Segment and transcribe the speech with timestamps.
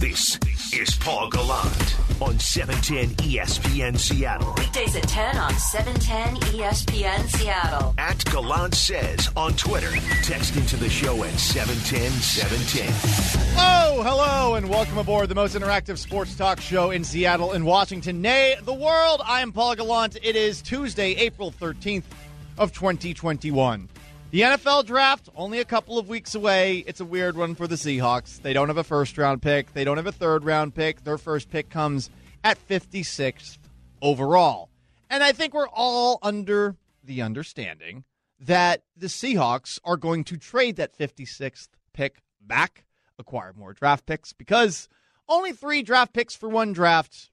[0.00, 0.38] This
[0.72, 4.54] is Paul Gallant on 710 ESPN Seattle.
[4.56, 7.94] Weekdays at 10 on 710 ESPN Seattle.
[7.98, 9.90] At Gallant Says on Twitter.
[10.22, 12.88] Text into the show at 710 710.
[13.58, 18.22] Oh, hello, and welcome aboard the most interactive sports talk show in Seattle and Washington,
[18.22, 19.20] nay, the world.
[19.26, 20.16] I am Paul Gallant.
[20.22, 22.04] It is Tuesday, April 13th
[22.56, 23.90] of 2021.
[24.30, 26.84] The NFL draft only a couple of weeks away.
[26.86, 28.40] It's a weird one for the Seahawks.
[28.40, 29.72] They don't have a first round pick.
[29.74, 31.02] They don't have a third round pick.
[31.02, 32.10] Their first pick comes
[32.44, 33.58] at 56th
[34.00, 34.70] overall.
[35.08, 38.04] And I think we're all under the understanding
[38.38, 42.84] that the Seahawks are going to trade that 56th pick back,
[43.18, 44.88] acquire more draft picks because
[45.28, 47.30] only 3 draft picks for one draft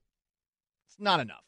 [0.88, 1.46] it's not enough.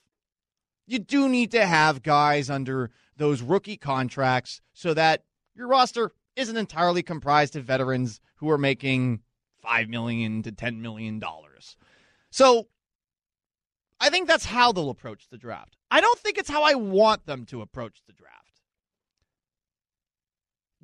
[0.86, 5.24] You do need to have guys under those rookie contracts so that
[5.60, 9.20] your roster isn't entirely comprised of veterans who are making
[9.62, 11.76] five million to ten million dollars.
[12.32, 12.68] So
[14.00, 15.76] I think that's how they'll approach the draft.
[15.92, 18.36] I don't think it's how I want them to approach the draft.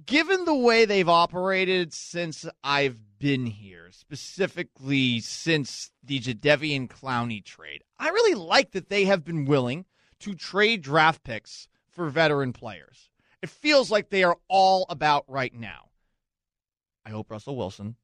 [0.05, 7.83] Given the way they've operated since I've been here, specifically since the Jadeveon Clowney trade,
[7.97, 9.85] I really like that they have been willing
[10.19, 13.09] to trade draft picks for veteran players.
[13.41, 15.89] It feels like they are all about right now.
[17.05, 17.95] I hope Russell Wilson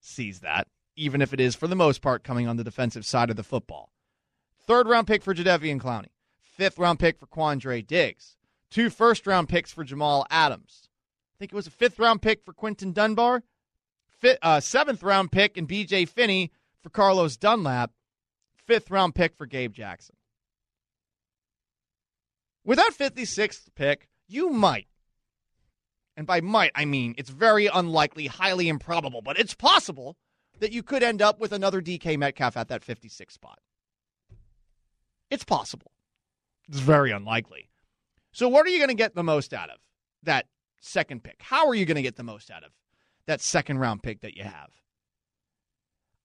[0.00, 3.30] sees that, even if it is, for the most part, coming on the defensive side
[3.30, 3.92] of the football.
[4.66, 6.08] Third round pick for Jadeveon Clowney.
[6.40, 8.36] Fifth round pick for Quandre Diggs.
[8.70, 10.88] Two first round picks for Jamal Adams.
[11.34, 13.42] I think it was a fifth round pick for Quinton Dunbar.
[14.08, 16.50] Fifth, uh, seventh round pick in BJ Finney
[16.82, 17.92] for Carlos Dunlap.
[18.56, 20.16] Fifth round pick for Gabe Jackson.
[22.64, 24.86] With that 56th pick, you might,
[26.16, 30.16] and by might, I mean it's very unlikely, highly improbable, but it's possible
[30.60, 33.58] that you could end up with another DK Metcalf at that 56 spot.
[35.30, 35.92] It's possible.
[36.68, 37.70] It's very unlikely.
[38.32, 39.78] So, what are you going to get the most out of
[40.22, 40.46] that
[40.80, 41.36] second pick?
[41.40, 42.72] How are you going to get the most out of
[43.26, 44.70] that second round pick that you have?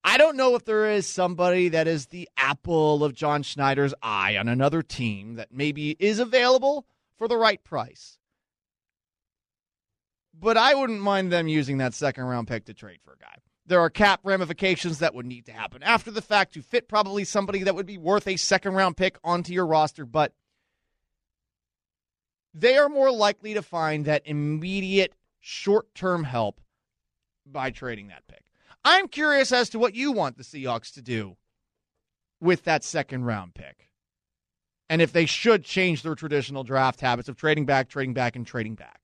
[0.03, 4.35] I don't know if there is somebody that is the apple of John Schneider's eye
[4.35, 6.85] on another team that maybe is available
[7.17, 8.17] for the right price.
[10.33, 13.35] But I wouldn't mind them using that second round pick to trade for a guy.
[13.65, 17.23] There are cap ramifications that would need to happen after the fact to fit probably
[17.23, 20.33] somebody that would be worth a second round pick onto your roster, but
[22.53, 26.59] they are more likely to find that immediate short term help
[27.45, 28.43] by trading that pick.
[28.83, 31.37] I'm curious as to what you want the Seahawks to do
[32.41, 33.89] with that second round pick.
[34.93, 38.45] And if they should change their traditional draft habits of trading back, trading back, and
[38.45, 39.01] trading back.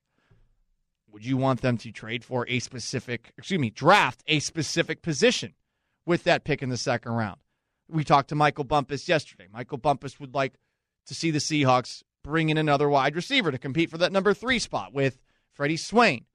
[1.11, 5.55] Would you want them to trade for a specific, excuse me, draft a specific position
[6.05, 7.39] with that pick in the second round?
[7.87, 9.47] We talked to Michael Bumpus yesterday.
[9.51, 10.53] Michael Bumpus would like
[11.07, 14.59] to see the Seahawks bring in another wide receiver to compete for that number three
[14.59, 15.17] spot with
[15.53, 16.25] Freddie Swain.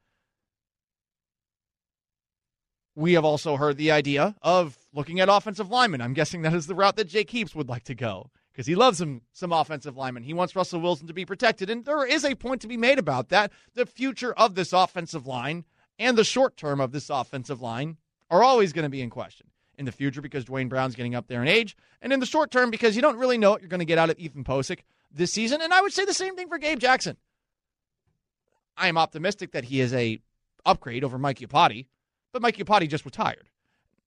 [2.97, 6.01] We have also heard the idea of looking at offensive linemen.
[6.01, 8.77] I'm guessing that is the route that Jake Heaps would like to go because he
[8.77, 10.23] loves some some offensive linemen.
[10.23, 12.99] He wants Russell Wilson to be protected, and there is a point to be made
[12.99, 13.51] about that.
[13.75, 15.65] The future of this offensive line
[15.99, 17.97] and the short term of this offensive line
[18.31, 21.27] are always going to be in question in the future because Duane Brown's getting up
[21.27, 23.69] there in age, and in the short term because you don't really know what you're
[23.69, 24.81] going to get out of Ethan Pocic
[25.13, 25.61] this season.
[25.61, 27.17] And I would say the same thing for Gabe Jackson.
[28.77, 30.21] I am optimistic that he is a
[30.65, 31.87] upgrade over Mike Iupati,
[32.33, 33.49] but Mike Iupati just retired.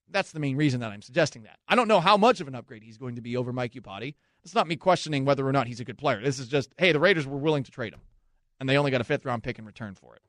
[0.10, 1.60] That's the main reason that I'm suggesting that.
[1.68, 4.16] I don't know how much of an upgrade he's going to be over Mike Iupati.
[4.48, 6.22] It's not me questioning whether or not he's a good player.
[6.22, 8.00] This is just, hey, the Raiders were willing to trade him,
[8.62, 10.22] and they only got a fifth round pick in return for it.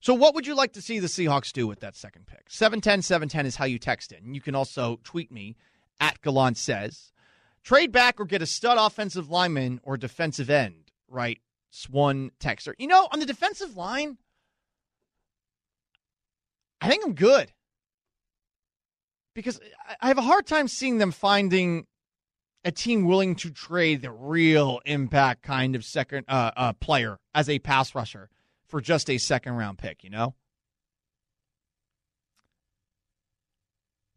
[0.00, 2.46] So, what would you like to see the Seahawks do with that second pick?
[2.48, 4.34] 710 710 is how you text in.
[4.34, 5.54] You can also tweet me
[6.00, 7.12] at Gallant Says.
[7.62, 11.38] Trade back or get a stud offensive lineman or defensive end, right?
[11.88, 12.74] One texter.
[12.78, 14.18] You know, on the defensive line,
[16.80, 17.52] I think I'm good
[19.34, 19.60] because
[20.00, 21.86] I have a hard time seeing them finding
[22.64, 27.48] a team willing to trade the real impact kind of second uh, uh, player as
[27.48, 28.30] a pass rusher
[28.66, 30.02] for just a second round pick.
[30.02, 30.34] You know,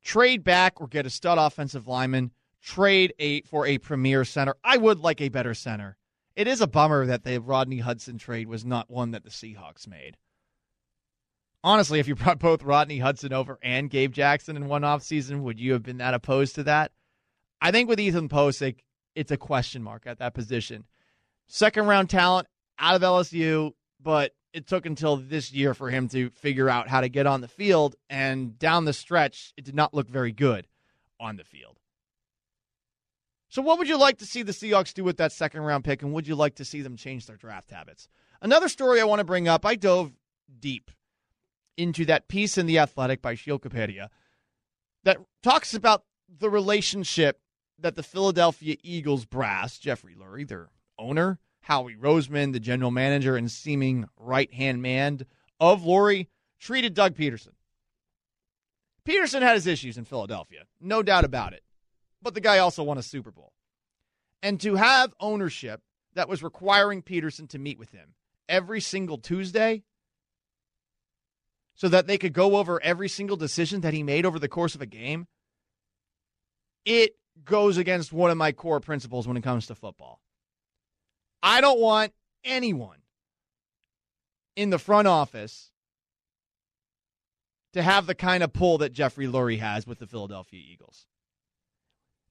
[0.03, 2.31] trade back or get a stud offensive lineman.
[2.61, 4.55] Trade a for a premier center.
[4.63, 5.97] I would like a better center.
[6.35, 9.87] It is a bummer that the Rodney Hudson trade was not one that the Seahawks
[9.87, 10.17] made
[11.67, 15.59] honestly, if you brought both Rodney Hudson over and Gabe Jackson in one offseason, would
[15.59, 16.91] you have been that opposed to that?
[17.61, 18.79] I think with Ethan Pocic,
[19.15, 20.85] it's a question mark at that position.
[21.47, 22.47] Second round talent
[22.79, 27.01] out of LSU, but it took until this year for him to figure out how
[27.01, 27.95] to get on the field.
[28.09, 30.67] And down the stretch, it did not look very good
[31.19, 31.79] on the field.
[33.49, 36.01] So, what would you like to see the Seahawks do with that second round pick?
[36.01, 38.07] And would you like to see them change their draft habits?
[38.41, 40.11] Another story I want to bring up I dove
[40.59, 40.91] deep
[41.77, 44.09] into that piece in The Athletic by Sheil Kapadia
[45.03, 47.39] that talks about the relationship
[47.79, 53.51] that the Philadelphia Eagles brass, Jeffrey Lurie, their owner, Howie Roseman, the general manager and
[53.51, 55.25] seeming right hand man
[55.59, 56.27] of Lurie,
[56.59, 57.53] treated Doug Pederson.
[59.06, 61.63] Pederson had his issues in Philadelphia, no doubt about it.
[62.21, 63.53] But the guy also won a Super Bowl.
[64.41, 65.81] And to have ownership
[66.15, 68.15] that was requiring Pederson to meet with him
[68.50, 69.83] every single Tuesday
[71.77, 74.75] so that they could go over every single decision that he made over the course
[74.75, 75.27] of a game,
[76.85, 77.15] it
[77.45, 80.19] goes against one of my core principles when it comes to football.
[81.41, 82.13] I don't want
[82.44, 82.97] anyone
[84.56, 85.71] in the front office
[87.74, 91.06] to have the kind of pull that Jeffrey Lurie has with the Philadelphia Eagles.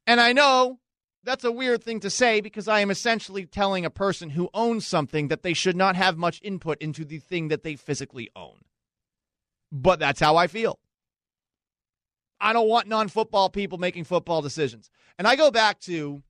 [0.09, 0.81] And I know
[1.23, 4.85] that's a weird thing to say because I am essentially telling a person who owns
[4.85, 8.65] something that they should not have much input into the thing that they physically own.
[9.77, 10.79] But that's how I feel.
[12.41, 14.91] I don't want non football people making football decisions.
[15.19, 16.23] And I go back to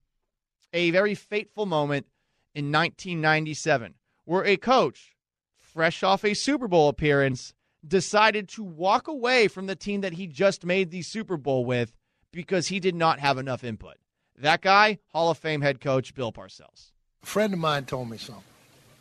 [0.72, 2.06] a very fateful moment
[2.54, 3.94] in 1997
[4.25, 5.14] where a coach,
[5.56, 7.54] fresh off a Super Bowl appearance,
[7.87, 11.92] decided to walk away from the team that he just made the Super Bowl with
[12.32, 13.96] because he did not have enough input.
[14.37, 16.90] That guy, Hall of Fame head coach Bill Parcells.
[17.22, 18.42] A friend of mine told me something.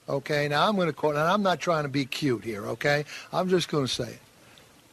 [0.07, 3.05] Okay, now I'm going to quote, and I'm not trying to be cute here, okay?
[3.33, 4.19] I'm just going to say it.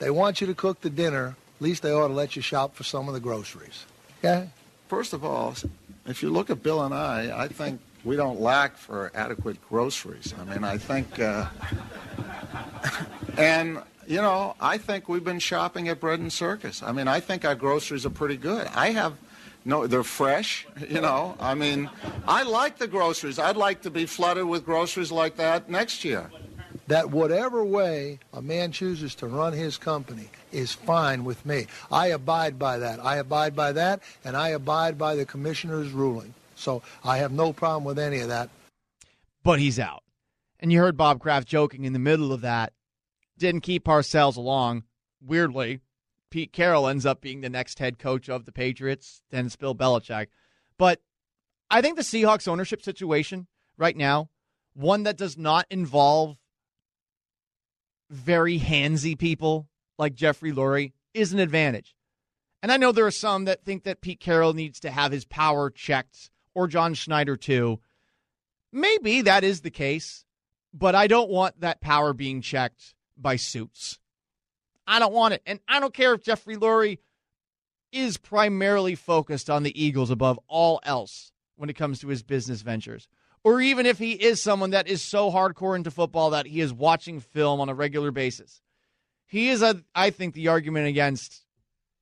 [0.03, 2.75] They want you to cook the dinner at least they ought to let you shop
[2.75, 3.87] for some of the groceries.
[4.19, 4.49] Okay?
[4.89, 5.55] First of all,
[6.07, 10.35] if you look at Bill and I, I think we don't lack for adequate groceries.
[10.41, 11.47] I mean, I think, uh,
[13.39, 16.83] and you know, I think we've been shopping at Bread and Circus.
[16.83, 18.67] I mean, I think our groceries are pretty good.
[18.75, 19.15] I have.
[19.65, 21.37] No, they're fresh, you know.
[21.39, 21.89] I mean,
[22.27, 23.39] I like the groceries.
[23.39, 26.29] I'd like to be flooded with groceries like that next year
[26.87, 31.67] that whatever way a man chooses to run his company is fine with me.
[31.91, 33.05] I abide by that.
[33.05, 36.35] I abide by that, and I abide by the commissioner's ruling.
[36.55, 38.51] So I have no problem with any of that.
[39.43, 40.03] But he's out.
[40.61, 42.73] And you heard Bob Kraft joking in the middle of that.
[43.39, 44.85] Didn't keep Parcells along.
[45.21, 45.81] Weirdly,
[46.31, 49.75] Pete Carroll ends up being the next head coach of the Patriots, then it's Bill
[49.75, 50.29] Belichick.
[50.79, 51.01] But
[51.71, 53.47] I think the Seahawks ownership situation
[53.77, 54.31] right now,
[54.75, 56.39] one that does not involve
[58.13, 59.69] very handsy people
[59.99, 61.95] like Jeffrey Lurie is an advantage.
[62.63, 65.25] And I know there are some that think that Pete Carroll needs to have his
[65.25, 67.81] power checked, or John Schneider too.
[68.73, 70.25] Maybe that is the case,
[70.73, 73.99] but I don't want that power being checked by suits.
[74.87, 75.43] I don't want it.
[75.47, 76.99] And I don't care if Jeffrey Lurie
[77.93, 82.63] is primarily focused on the Eagles above all else when it comes to his business
[82.63, 83.09] ventures
[83.45, 86.73] or even if he is someone that is so hardcore into football that he is
[86.73, 88.61] watching film on a regular basis.
[89.27, 91.45] He is, a, I think, the argument against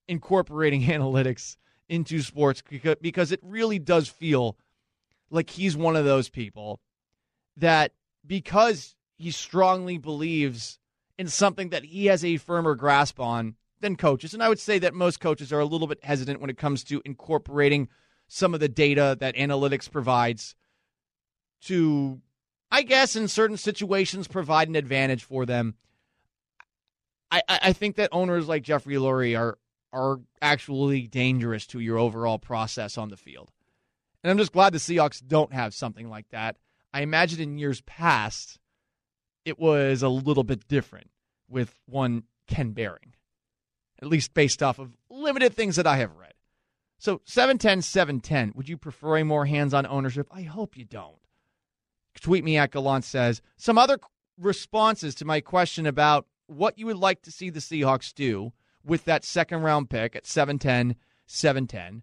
[0.08, 1.56] incorporating analytics
[1.88, 2.62] into sports
[3.00, 4.56] because it really does feel
[5.30, 6.80] like he's one of those people
[7.56, 7.92] that
[8.26, 10.78] because he strongly believes
[11.18, 14.34] in something that he has a firmer grasp on than coaches.
[14.34, 16.84] And I would say that most coaches are a little bit hesitant when it comes
[16.84, 17.88] to incorporating
[18.28, 20.54] some of the data that analytics provides
[21.66, 22.20] to,
[22.70, 25.74] I guess, in certain situations, provide an advantage for them.
[27.30, 29.58] I, I think that owners like Jeffrey Lurie are
[29.92, 33.50] are actually dangerous to your overall process on the field.
[34.22, 36.56] And I'm just glad the Seahawks don't have something like that.
[36.92, 38.58] I imagine in years past,
[39.44, 41.10] it was a little bit different
[41.48, 43.14] with one Ken Behring,
[44.00, 46.34] at least based off of limited things that I have read.
[46.98, 48.52] So 710, 710.
[48.54, 50.28] Would you prefer a more hands on ownership?
[50.30, 51.19] I hope you don't
[52.20, 53.98] tweet me at Gallant says some other
[54.38, 58.52] responses to my question about what you would like to see the Seahawks do
[58.84, 60.96] with that second round pick at 710,
[61.26, 62.02] 710.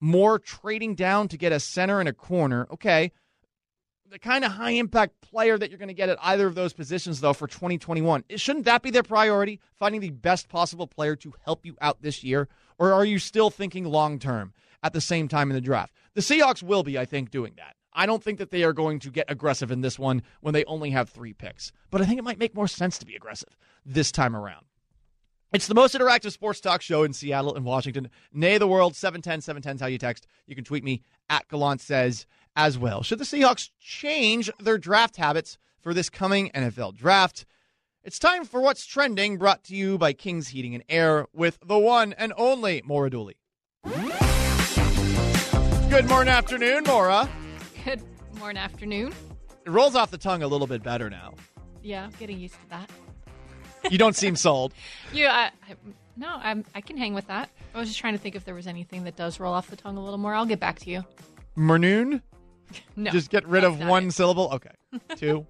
[0.00, 2.66] More trading down to get a center and a corner.
[2.70, 3.12] Okay.
[4.08, 6.72] The kind of high impact player that you're going to get at either of those
[6.72, 8.24] positions, though, for 2021.
[8.36, 9.60] Shouldn't that be their priority?
[9.74, 12.48] Finding the best possible player to help you out this year?
[12.78, 15.92] Or are you still thinking long term at the same time in the draft?
[16.14, 17.75] The Seahawks will be, I think, doing that.
[17.96, 20.64] I don't think that they are going to get aggressive in this one when they
[20.66, 21.72] only have three picks.
[21.90, 24.66] But I think it might make more sense to be aggressive this time around.
[25.52, 28.10] It's the most interactive sports talk show in Seattle and Washington.
[28.32, 30.26] Nay the world, 710 710 is how you text.
[30.46, 33.02] You can tweet me at Gallant Says as well.
[33.02, 37.46] Should the Seahawks change their draft habits for this coming NFL draft.
[38.02, 41.78] It's time for What's Trending, brought to you by King's Heating and Air with the
[41.78, 43.36] one and only Maura Dooley.
[45.88, 47.28] Good morning, afternoon, Maura.
[47.86, 48.02] Good
[48.40, 49.12] morning, afternoon.
[49.64, 51.34] It rolls off the tongue a little bit better now.
[51.84, 52.90] Yeah, I'm getting used to that.
[53.92, 54.74] You don't seem sold.
[55.12, 55.76] You, I, I,
[56.16, 57.48] no, I'm, I can hang with that.
[57.76, 59.76] I was just trying to think if there was anything that does roll off the
[59.76, 60.34] tongue a little more.
[60.34, 61.04] I'll get back to you.
[61.56, 62.22] Mernoon?
[62.96, 64.10] No, Just get rid of one it.
[64.10, 64.50] syllable?
[64.54, 64.72] Okay.
[65.16, 65.46] Two.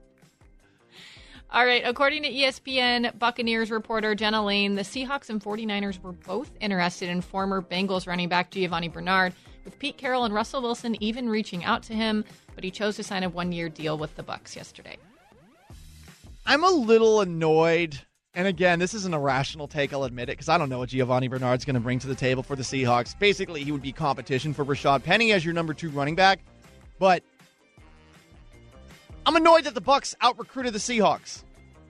[1.51, 1.81] All right.
[1.83, 7.23] According to ESPN Buccaneers reporter Jenna Laine, the Seahawks and 49ers were both interested in
[7.23, 9.33] former Bengals running back Giovani Bernard,
[9.67, 13.03] with Pete Carroll and Russell Wilson even reaching out to him, but he chose to
[13.03, 14.97] sign a one-year deal with the Bucks yesterday.
[16.47, 18.01] I'm a little annoyed.
[18.33, 20.91] And again, this is an irrational take, I'll admit it, because I don't know what
[20.91, 23.19] Giovani Bernard's going to bring to the table for the Seahawks.
[23.19, 26.41] Basically, he would be competition for Rashad Penny as your number two running back.
[26.99, 27.23] But
[29.25, 31.43] I'm annoyed that the Bucks out recruited the Seahawks.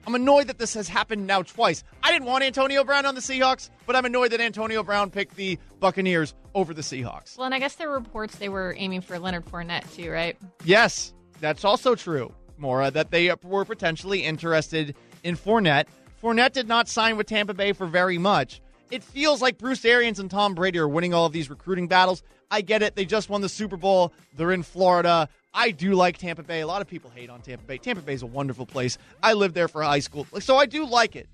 [0.07, 1.83] I'm annoyed that this has happened now twice.
[2.01, 5.35] I didn't want Antonio Brown on the Seahawks, but I'm annoyed that Antonio Brown picked
[5.35, 7.37] the Buccaneers over the Seahawks.
[7.37, 10.37] Well, and I guess there were reports they were aiming for Leonard Fournette too, right?
[10.63, 14.95] Yes, that's also true, Maura, that they were potentially interested
[15.25, 15.87] in Fournette.
[16.23, 18.61] Fournette did not sign with Tampa Bay for very much.
[18.89, 22.23] It feels like Bruce Arians and Tom Brady are winning all of these recruiting battles.
[22.49, 22.95] I get it.
[22.95, 24.13] They just won the Super Bowl.
[24.37, 25.27] They're in Florida.
[25.53, 26.61] I do like Tampa Bay.
[26.61, 27.77] A lot of people hate on Tampa Bay.
[27.77, 28.97] Tampa Bay is a wonderful place.
[29.23, 31.27] I lived there for high school, so I do like it.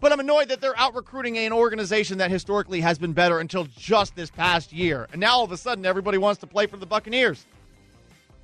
[0.00, 3.64] But I'm annoyed that they're out recruiting an organization that historically has been better until
[3.76, 5.08] just this past year.
[5.12, 7.46] And now all of a sudden everybody wants to play for the Buccaneers.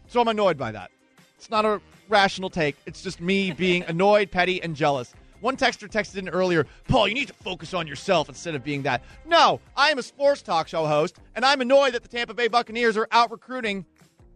[0.08, 0.90] So I'm annoyed by that.
[1.36, 2.76] It's not a rational take.
[2.86, 5.12] It's just me being annoyed, petty, and jealous.
[5.40, 8.82] One texter texted in earlier, Paul, you need to focus on yourself instead of being
[8.82, 9.02] that.
[9.26, 12.48] No, I am a sports talk show host, and I'm annoyed that the Tampa Bay
[12.48, 13.86] Buccaneers are out recruiting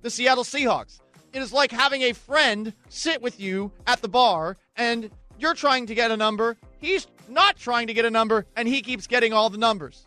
[0.04, 1.00] the Seattle Seahawks.
[1.32, 5.87] It is like having a friend sit with you at the bar, and you're trying
[5.87, 6.56] to get a number.
[6.78, 10.06] He's not trying to get a number, and he keeps getting all the numbers.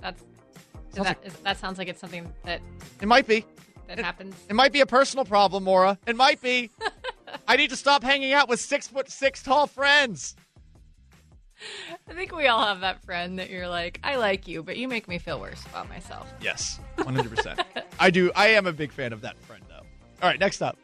[0.00, 0.22] That's
[0.90, 2.60] Sounds that, is, that sounds like it's something that
[3.00, 3.46] It might be.
[3.88, 4.36] that happens.
[4.50, 5.98] It might be a personal problem, Maura.
[6.06, 6.70] It might be.
[7.48, 10.36] I need to stop hanging out with six foot six tall friends.
[12.08, 14.88] I think we all have that friend that you're like, I like you, but you
[14.88, 16.32] make me feel worse about myself.
[16.40, 17.64] Yes, 100%.
[17.98, 18.30] I do.
[18.34, 19.84] I am a big fan of that friend, though.
[20.22, 20.78] All right, next up.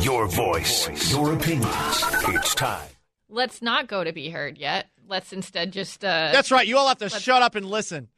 [0.00, 2.04] Your voice, your opinions.
[2.28, 2.88] It's time.
[3.28, 4.86] Let's not go to be heard yet.
[5.06, 6.66] Let's instead just uh, That's right.
[6.66, 8.08] You all have to shut up and listen.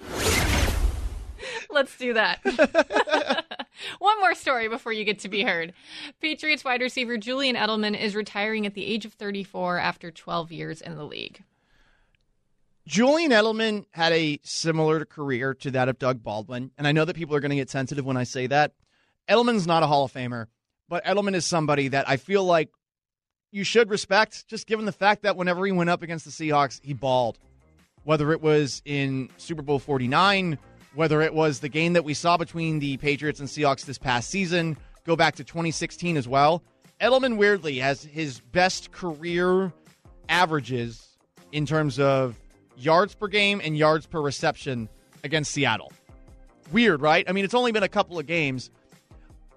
[1.70, 3.43] let's do that.
[3.98, 5.72] One more story before you get to be heard.
[6.20, 10.80] Patriots wide receiver Julian Edelman is retiring at the age of 34 after 12 years
[10.80, 11.42] in the league.
[12.86, 17.16] Julian Edelman had a similar career to that of Doug Baldwin, and I know that
[17.16, 18.72] people are going to get sensitive when I say that.
[19.28, 20.48] Edelman's not a Hall of Famer,
[20.88, 22.68] but Edelman is somebody that I feel like
[23.50, 26.80] you should respect, just given the fact that whenever he went up against the Seahawks,
[26.82, 27.38] he balled.
[28.02, 30.58] Whether it was in Super Bowl 49,
[30.94, 34.30] whether it was the game that we saw between the Patriots and Seahawks this past
[34.30, 36.62] season, go back to 2016 as well.
[37.00, 39.72] Edelman weirdly has his best career
[40.28, 41.08] averages
[41.52, 42.38] in terms of
[42.76, 44.88] yards per game and yards per reception
[45.22, 45.92] against Seattle.
[46.72, 47.24] Weird, right?
[47.28, 48.70] I mean, it's only been a couple of games.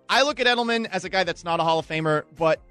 [0.10, 2.62] I look at Edelman as a guy that's not a Hall of Famer, but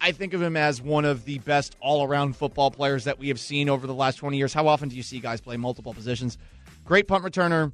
[0.00, 3.28] I think of him as one of the best all around football players that we
[3.28, 4.52] have seen over the last 20 years.
[4.52, 6.38] How often do you see guys play multiple positions?
[6.84, 7.72] Great punt returner,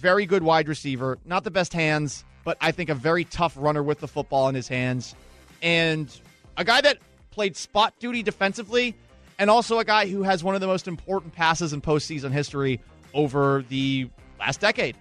[0.00, 3.82] very good wide receiver, not the best hands, but I think a very tough runner
[3.82, 5.14] with the football in his hands,
[5.62, 6.10] and
[6.56, 6.98] a guy that
[7.30, 8.96] played spot duty defensively,
[9.38, 12.80] and also a guy who has one of the most important passes in postseason history
[13.12, 14.96] over the last decade.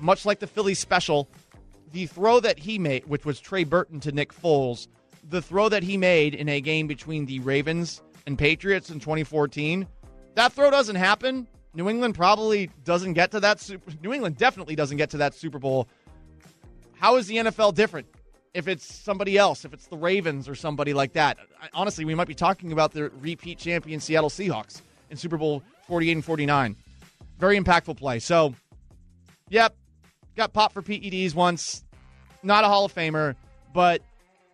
[0.00, 1.28] Much like the Phillies special,
[1.92, 4.88] the throw that he made, which was Trey Burton to Nick Foles,
[5.28, 9.86] the throw that he made in a game between the Ravens and Patriots in 2014,
[10.34, 11.46] that throw doesn't happen.
[11.78, 13.60] New England probably doesn't get to that.
[13.60, 15.88] Super, New England definitely doesn't get to that Super Bowl.
[16.94, 18.08] How is the NFL different?
[18.52, 22.16] If it's somebody else, if it's the Ravens or somebody like that, I- honestly, we
[22.16, 26.74] might be talking about the repeat champion Seattle Seahawks in Super Bowl 48 and 49.
[27.38, 28.18] Very impactful play.
[28.18, 28.56] So,
[29.48, 29.76] yep,
[30.34, 31.84] got popped for PEDs once.
[32.42, 33.36] Not a Hall of Famer,
[33.72, 34.02] but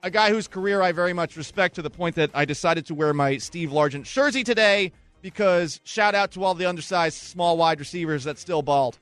[0.03, 2.95] a guy whose career I very much respect to the point that I decided to
[2.95, 4.93] wear my Steve Largent jersey today
[5.25, 8.99] because shout out to all the undersized small wide receivers that still balled.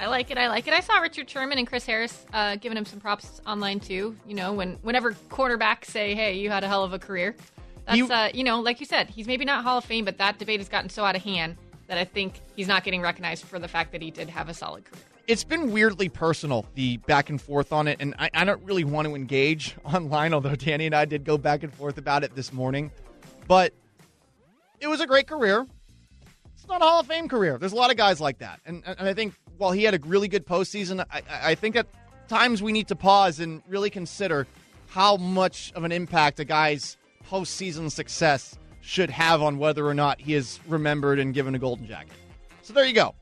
[0.00, 0.38] I like it.
[0.38, 0.74] I like it.
[0.74, 4.16] I saw Richard Sherman and Chris Harris uh, giving him some props online too.
[4.26, 7.36] You know, when whenever quarterbacks say, "Hey, you had a hell of a career,"
[7.86, 10.18] that's You- uh, you know, like you said, he's maybe not Hall of Fame, but
[10.18, 13.44] that debate has gotten so out of hand that I think he's not getting recognized
[13.44, 15.02] for the fact that he did have a solid career.
[15.28, 18.82] It's been weirdly personal, the back and forth on it, and I, I don't really
[18.82, 22.34] want to engage online, although Danny and I did go back and forth about it
[22.34, 22.90] this morning.
[23.46, 23.74] But
[24.80, 25.66] it was a great career.
[26.54, 27.58] It's not a Hall of Fame career.
[27.58, 28.60] There's a lot of guys like that.
[28.64, 31.86] And, and I think while he had a really good postseason, I, I think at
[32.28, 34.46] times we need to pause and really consider
[34.88, 36.96] how much of an impact a guy's
[37.30, 41.86] postseason success should have on whether or not he is remembered and given a golden
[41.86, 42.12] jacket.
[42.62, 43.14] So there you go.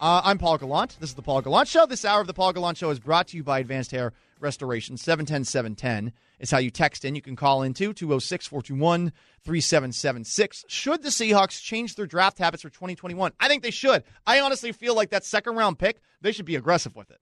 [0.00, 0.96] Uh, I'm Paul Gallant.
[0.98, 1.84] This is the Paul Gallant Show.
[1.84, 4.96] This hour of the Paul Gallant Show is brought to you by Advanced Hair Restoration.
[4.96, 7.14] 710 710 is how you text in.
[7.14, 9.12] You can call in too, 206 421
[9.44, 10.64] 3776.
[10.68, 13.32] Should the Seahawks change their draft habits for 2021?
[13.38, 14.02] I think they should.
[14.26, 17.18] I honestly feel like that second round pick, they should be aggressive with it.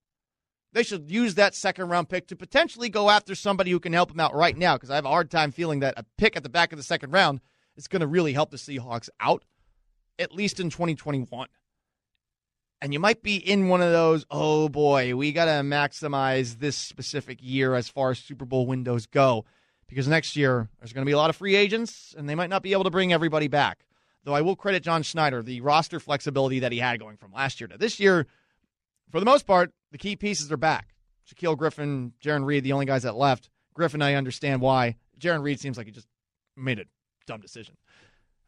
[0.72, 4.10] They should use that second round pick to potentially go after somebody who can help
[4.10, 6.44] them out right now because I have a hard time feeling that a pick at
[6.44, 7.40] the back of the second round
[7.76, 9.44] is going to really help the Seahawks out,
[10.20, 11.48] at least in 2021
[12.80, 16.76] and you might be in one of those, oh boy, we got to maximize this
[16.76, 19.44] specific year as far as Super Bowl windows go.
[19.88, 22.50] Because next year, there's going to be a lot of free agents, and they might
[22.50, 23.86] not be able to bring everybody back.
[24.24, 27.60] Though I will credit John Schneider, the roster flexibility that he had going from last
[27.60, 28.26] year to this year.
[29.10, 30.88] For the most part, the key pieces are back.
[31.26, 33.48] Shaquill Griffin, Jarran Reed, the only guys that left.
[33.72, 34.96] Griffin, I understand why.
[35.18, 36.08] Jarran Reed seems like he just
[36.56, 36.84] made a
[37.26, 37.76] dumb decision.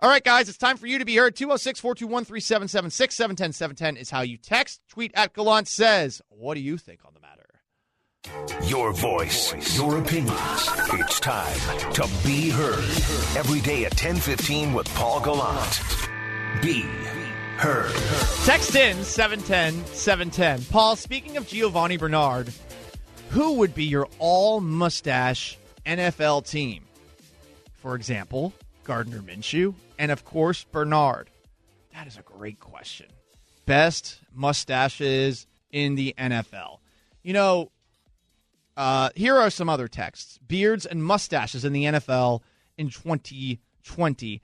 [0.03, 1.37] All right, guys, it's time for you to be heard.
[1.37, 4.81] 206 421 3776 710 710 is how you text.
[4.89, 8.67] Tweet at Gallant says, What do you think on the matter?
[8.67, 10.71] Your voice, your opinions.
[10.95, 12.79] It's time to be heard.
[13.37, 15.83] Every day at 1015 with Paul Gallant.
[16.63, 16.81] Be
[17.59, 17.93] heard.
[18.47, 20.65] Text in 710 710.
[20.73, 22.51] Paul, speaking of Giovani Bernard,
[23.29, 26.85] who would be your all mustache NFL team?
[27.77, 28.55] For example,
[28.91, 31.31] Gardner Minshew, and of course, Bernard.
[31.95, 33.07] That is a great question.
[33.65, 36.79] Best mustaches in the NFL.
[37.23, 37.71] You know,
[38.77, 42.41] uh, here are some other texts beards and mustaches in the NFL
[42.77, 44.43] in 2020.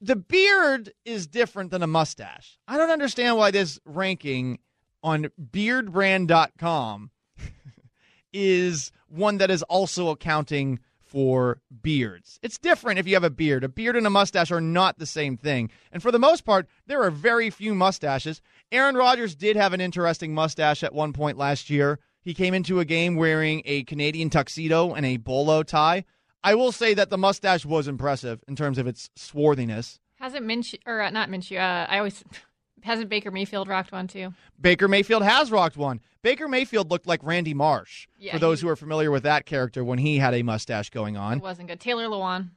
[0.00, 2.60] The beard is different than a mustache.
[2.68, 4.60] I don't understand why this ranking
[5.02, 7.10] on beardbrand.com
[8.32, 10.78] is one that is also accounting
[11.12, 12.40] for beards.
[12.42, 13.64] It's different if you have a beard.
[13.64, 15.70] A beard and a mustache are not the same thing.
[15.92, 18.40] And for the most part, there are very few mustaches.
[18.72, 21.98] Aaron Rodgers did have an interesting mustache at one point last year.
[22.22, 26.06] He came into a game wearing a Canadian tuxedo and a bolo tie.
[26.42, 30.00] I will say that the mustache was impressive in terms of its swarthiness.
[30.18, 32.24] Hasn't Minshew, or not Minshew, uh, I always,
[32.82, 34.32] hasn't Baker Mayfield rocked one too?
[34.60, 36.00] Baker Mayfield has rocked one.
[36.22, 39.44] Baker Mayfield looked like Randy Marsh, Yeah, for those he- who are familiar with that
[39.46, 41.38] character when he had a mustache going on.
[41.38, 41.80] It wasn't good.
[41.80, 42.50] Taylor Lewan.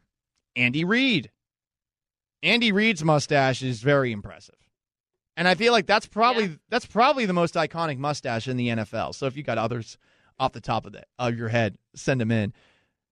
[0.55, 1.31] Andy Reid.
[2.43, 4.55] Andy Reid's mustache is very impressive.
[5.37, 6.55] And I feel like that's probably Yeah.
[6.69, 9.13] that's probably the most iconic mustache in the NFL.
[9.13, 9.97] So if you got others
[10.39, 12.53] off the top of the of your head, send them in.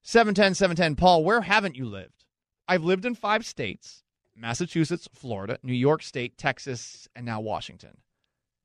[0.04, 2.26] 710 710 Paul, where haven't you lived?
[2.67, 4.02] I've lived in 5 states.
[4.36, 7.98] Massachusetts, Florida, New York State, Texas, and now Washington.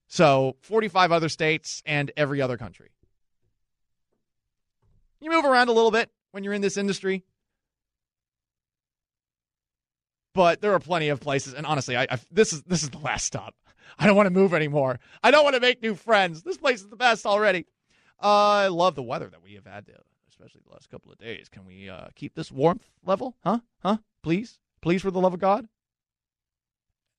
[0.06, 2.90] So, 45 other states and every other country.
[5.20, 7.24] You move around a little bit when you're in this industry
[10.38, 11.52] but there are plenty of places.
[11.52, 13.56] And honestly, I, I this is this is the last stop.
[13.98, 15.00] I don't want to move anymore.
[15.20, 16.44] I don't want to make new friends.
[16.44, 17.66] This place is the best already.
[18.22, 19.90] Uh, I love the weather that we have had,
[20.28, 21.48] especially the last couple of days.
[21.48, 23.34] Can we uh, keep this warmth level?
[23.42, 23.58] Huh?
[23.82, 23.96] Huh?
[24.22, 25.66] Please, please, for the love of God.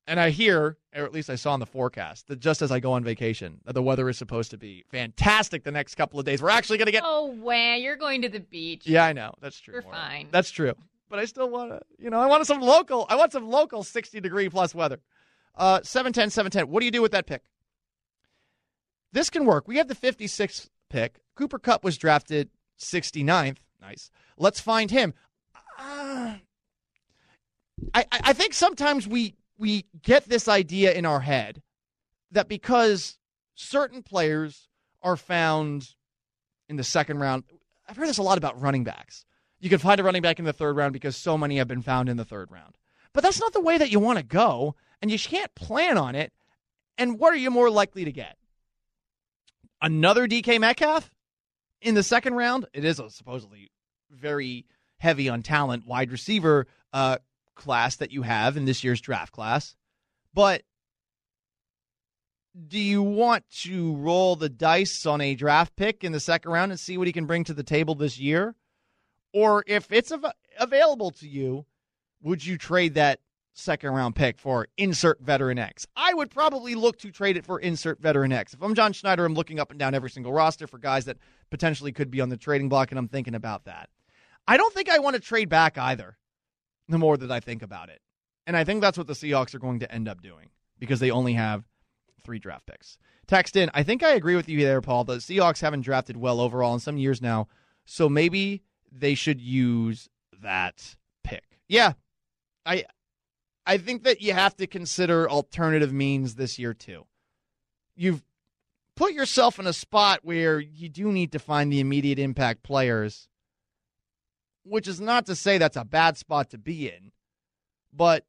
[0.08, 2.80] And I hear, or at least I saw in the forecast, that just as I
[2.80, 6.26] go on vacation, that the weather is supposed to be fantastic the next couple of
[6.26, 6.42] days.
[6.42, 7.76] We're actually going to get Oh, wow.
[7.76, 8.88] You're going to the beach.
[8.88, 9.34] yeah, I know.
[9.40, 9.76] That's true.
[9.76, 9.96] We're Maura.
[9.96, 10.28] fine.
[10.32, 10.74] That's true.
[11.10, 13.06] But I still want to, you know, I want some local.
[13.10, 15.00] I want some local 60 degree plus weather.
[15.56, 16.72] Uh, 710, 710.
[16.72, 17.44] What do you do with that pick?
[19.12, 19.68] This can work.
[19.68, 21.20] We have the 56th pick.
[21.36, 23.58] Cooper Kupp was drafted 69th.
[23.82, 24.10] Nice.
[24.38, 25.14] Let's find him.
[25.78, 26.36] Uh,
[27.94, 31.62] I I think sometimes we we get this idea in our head
[32.32, 33.18] that because
[33.56, 34.70] certain players
[35.02, 35.90] are found
[36.68, 37.44] in the second round,
[37.88, 39.26] I've heard this a lot about running backs.
[39.60, 41.82] You can find a running back in the third round because so many have been
[41.82, 42.78] found in the third round.
[43.14, 46.16] But that's not the way that you want to go, and you can't plan on
[46.16, 46.32] it.
[46.98, 48.38] And what are you more likely to get?
[49.82, 51.10] Another DK Metcalf
[51.82, 52.66] in the second round?
[52.74, 53.72] It is a supposedly
[54.12, 54.66] very
[54.98, 57.18] heavy on talent wide receiver uh,
[57.60, 59.76] class that you have in this year's draft class.
[60.34, 60.64] But
[62.68, 66.72] do you want to roll the dice on a draft pick in the second round
[66.72, 68.56] and see what he can bring to the table this year?
[69.34, 71.66] Or if it's av- available to you,
[72.22, 73.20] would you trade that
[73.60, 75.86] second round pick for insert veteran X.
[75.96, 78.54] I would probably look to trade it for insert veteran X.
[78.54, 81.18] If I'm John Schneider, I'm looking up and down every single roster for guys that
[81.50, 83.90] potentially could be on the trading block, and I'm thinking about that.
[84.48, 86.18] I don't think I want to trade back either,
[86.90, 88.02] the more that I think about it.
[88.46, 90.50] And I think that's what the Seahawks are going to end up doing
[90.80, 91.64] because they only have
[92.24, 92.98] three draft picks.
[93.28, 95.04] Text in, I think I agree with you there, Paul.
[95.04, 97.48] The Seahawks haven't drafted well overall in some years now,
[97.86, 100.10] so maybe they should use
[100.42, 101.44] that pick.
[101.68, 101.94] Yeah,
[102.66, 102.86] I
[103.66, 107.06] I think that you have to consider alternative means this year too.
[107.96, 108.24] You've
[108.96, 113.28] put yourself in a spot where you do need to find the immediate impact players,
[114.64, 117.12] which is not to say that's a bad spot to be in,
[117.94, 118.26] but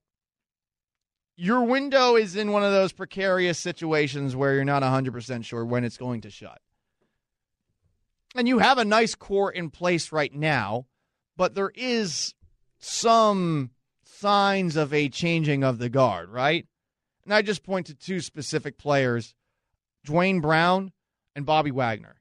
[1.36, 5.84] your window is in one of those precarious situations where you're not 100% sure when
[5.84, 6.60] it's going to shut.
[8.34, 10.86] And you have a nice core in place right now,
[11.36, 12.34] but there is
[12.78, 13.70] some
[14.04, 16.66] signs of a changing of the guard, right?
[17.24, 19.34] And I just point to two specific players
[20.04, 20.92] Duane Brown
[21.34, 22.19] and Bobby Wagner.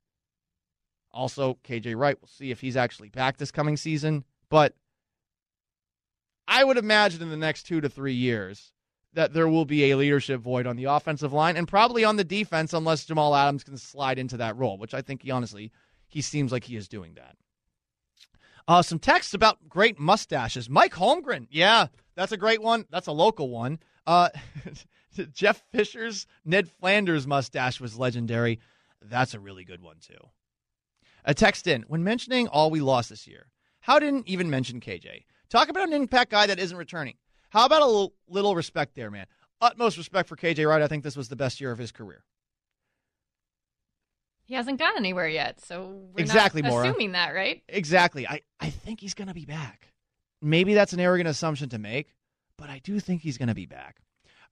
[1.12, 2.18] Also, KJ Wright.
[2.20, 4.24] We'll see if he's actually back this coming season.
[4.50, 4.76] But
[6.48, 8.74] I would imagine in the next two to three years
[9.14, 12.24] that there will be a leadership void on the offensive line and probably on the
[12.24, 15.72] defense unless Jamal Adams can slide into that role, which I think he honestly
[16.08, 17.36] he seems like he is doing that.
[18.68, 20.70] Uh, some texts about great mustaches.
[20.70, 22.86] Mike Holmgren, yeah, that's a great one.
[22.92, 23.80] That's a local one.
[24.06, 24.30] Uh,
[25.34, 28.60] Jeff Fisher's Ned Flanders mustache was legendary.
[29.02, 30.30] That's a really good one too.
[31.30, 33.52] A text in when mentioning all we lost this year.
[33.82, 35.26] How didn't even mention KJ?
[35.48, 37.18] Talk about an impact guy that isn't returning.
[37.52, 39.28] How about a little, little respect there, man?
[39.62, 40.82] Utmost respect for KJ Wright.
[40.82, 42.24] I think this was the best year of his career.
[44.46, 46.90] He hasn't gone anywhere yet, so we're exactly, not Maura.
[46.90, 47.62] assuming that, right?
[47.70, 48.28] Exactly.
[48.28, 49.94] I, I think he's going to be back.
[50.42, 52.16] Maybe that's an arrogant assumption to make,
[52.58, 53.98] but I do think he's going to be back.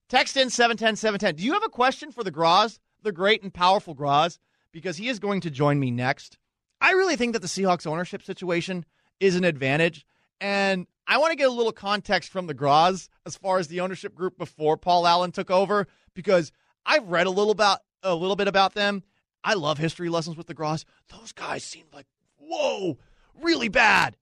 [0.10, 1.38] Text in 710 710.
[1.38, 4.38] Do you have a question for the Groz, the great and powerful Groz?
[4.72, 6.38] Because he is going to join me next.
[6.80, 8.86] I really think that the Seahawks ownership situation
[9.20, 10.06] is an advantage.
[10.40, 13.82] And I want to get a little context from the Groz as far as the
[13.82, 16.52] ownership group before Paul Allen took over, because
[16.86, 19.04] I've read a little about a little bit about them.
[19.44, 20.86] I love history lessons with the Groz.
[21.10, 22.06] Those guys seem like
[22.38, 22.98] whoa,
[23.42, 24.18] really bad,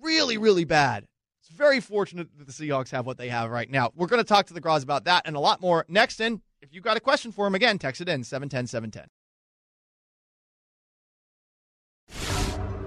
[0.00, 1.06] really really bad.
[1.40, 3.90] It's very fortunate that the Seahawks have what they have right now.
[3.94, 6.20] We're going to talk to the Groz about that and a lot more next.
[6.20, 9.08] In if you've got a question for him, again, text it in 710 710.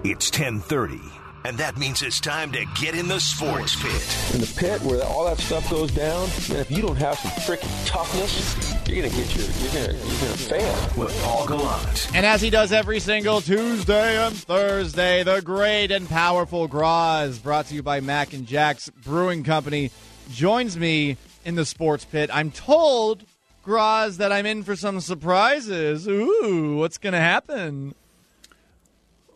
[0.04, 1.00] It's 1030,
[1.44, 4.34] and that means it's time to get in the sports pit.
[4.34, 7.30] in the pit where all that stuff goes down, man, if you don't have some
[7.30, 11.00] freaking toughness, you're gonna get your, you're gonna, you're gonna fail.
[11.00, 12.10] With Paul Gallant.
[12.16, 17.66] And as he does every single Tuesday and Thursday, the great and powerful Groz, brought
[17.66, 19.92] to you by Mac and Jack's Brewing Company,
[20.32, 22.28] joins me in the sports pit.
[22.32, 23.22] I'm told,
[23.62, 26.08] Groz, that I'm in for some surprises.
[26.08, 27.94] Ooh, what's going to happen?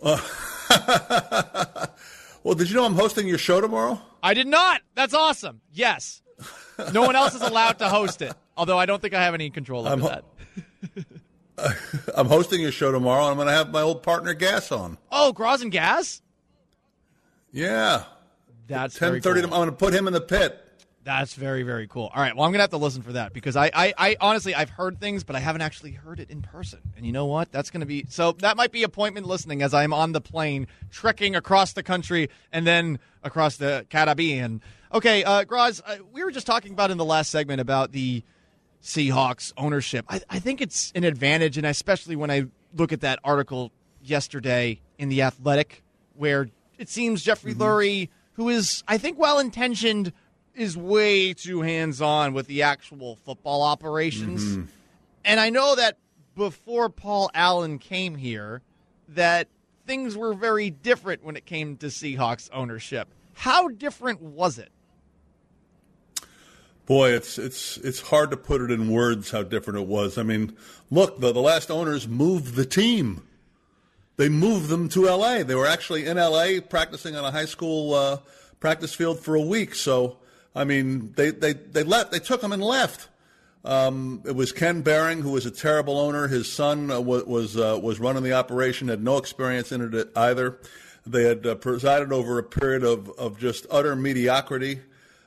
[0.02, 0.20] Uh,
[2.42, 4.00] Well, did you know I'm hosting your show tomorrow?
[4.22, 4.80] I did not.
[4.94, 5.60] That's awesome.
[5.72, 6.22] Yes.
[6.92, 9.50] No one else is allowed to host it, although I don't think I have any
[9.50, 10.20] control over I'm ho-
[11.56, 11.76] that.
[12.16, 14.96] I'm hosting your show tomorrow, and I'm going to have my old partner Gas on.
[15.10, 16.22] Oh, Groz and Gas?
[17.50, 18.04] Yeah,
[18.68, 19.22] That's 10:30.
[19.22, 19.32] cool.
[19.44, 20.62] I'm going to put him in the pit.
[21.06, 22.10] That's very, very cool.
[22.12, 22.34] All right.
[22.34, 24.70] Well, I'm going to have to listen for that because I, I, I honestly, I've
[24.70, 26.80] heard things, but I haven't actually heard it in person.
[26.96, 27.52] And you know what?
[27.52, 30.66] That's going to be so that might be appointment listening as I'm on the plane
[30.90, 34.60] trekking across the country and then across the Caribbean.
[34.92, 38.24] Okay, uh, Groz, uh, we were just talking about in the last segment about the
[38.82, 40.06] Seahawks ownership.
[40.08, 43.70] I, I think it's an advantage, and especially when I look at that article
[44.02, 50.12] yesterday in The Athletic, where it seems Jeffrey Lurie, who is, I think, well intentioned,
[50.56, 54.68] is way too hands on with the actual football operations.
[55.24, 55.98] And I know that
[56.34, 58.62] before Paul Allen came here,
[59.08, 59.48] that
[59.86, 63.08] things were very different when it came to Seahawks ownership.
[63.34, 64.70] How different was it?
[66.86, 70.16] Boy, it's it's it's hard to put it in words how different it was.
[70.16, 70.56] I mean,
[70.88, 73.22] look, the, the last owners moved the team.
[74.16, 75.42] They moved them to L.A.
[75.42, 76.60] They were actually in L.A.
[76.60, 78.18] practicing on a high school uh,
[78.60, 79.74] practice field for a week.
[79.74, 80.18] So,
[80.56, 82.10] I mean, they they they left.
[82.10, 83.08] They took them and left.
[83.64, 86.28] Um, it was Ken Behring, who was a terrible owner.
[86.28, 90.08] His son uh, was was, uh, was running the operation, had no experience in it
[90.16, 90.58] either.
[91.04, 94.80] They had uh, presided over a period of, of just utter mediocrity.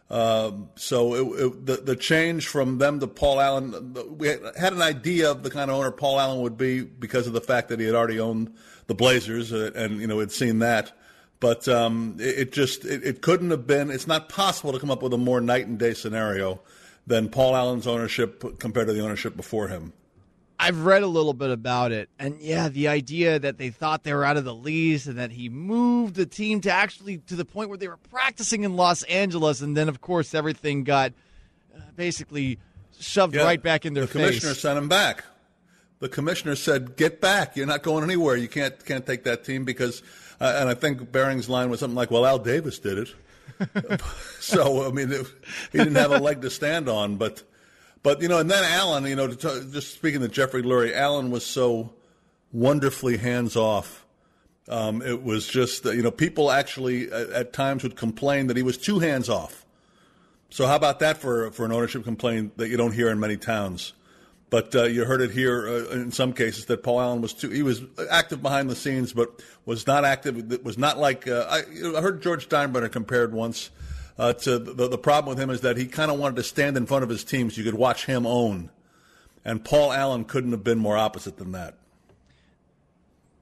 [0.10, 4.82] Um, so it, it, the the change from them to Paul Allen, we had an
[4.82, 7.80] idea of the kind of owner Paul Allen would be because of the fact that
[7.80, 8.56] he had already owned
[8.88, 10.94] the Blazers, uh, and you know had seen that.
[11.40, 13.90] But um, it, it, just it, it, couldn't have been.
[13.90, 16.60] It's not possible to come up with a more night and day scenario
[17.08, 19.94] than Paul Allen's ownership compared to the ownership before him.
[20.62, 24.14] I've read a little bit about it, and yeah, the idea that they thought they
[24.14, 27.46] were out of the lease and that he moved the team to actually to the
[27.46, 31.14] point where they were practicing in Los Angeles, and then of course everything got
[31.74, 32.60] uh, basically
[33.00, 34.14] shoved yeah, right back in their the face.
[34.14, 35.24] The commissioner sent him back.
[36.00, 37.56] The commissioner said, "Get back!
[37.56, 38.36] You're not going anywhere.
[38.36, 40.04] You can't can't take that team because."
[40.40, 44.02] Uh, and I think Behring's line was something like, "Well, Al Davis did it."
[44.40, 45.28] so I mean, it,
[45.72, 47.44] he didn't have a leg to stand on, but
[48.02, 51.46] but, you know, and then Allen, you know, just speaking to Jeffrey Lurie, Allen was
[51.46, 51.94] so
[52.52, 54.06] wonderfully hands off.
[54.70, 58.64] Um, it was just, you know, people actually at, at, times would complain that he
[58.64, 59.66] was too hands off.
[60.52, 63.38] So how about that for for an ownership complaint that you don't hear in many
[63.38, 63.94] towns?
[64.50, 67.50] But uh, you heard it here uh, in some cases that Paul Allen was too.
[67.50, 70.64] He was active behind the scenes, but was not active.
[70.64, 71.60] Was not like uh, I,
[71.96, 73.70] I, heard George Steinbrenner compared once
[74.18, 76.78] uh, to the, the problem with him is that he kind of wanted to stand
[76.78, 78.72] in front of his team so you could watch him own.
[79.46, 81.76] And Paul Allen couldn't have been more opposite than that.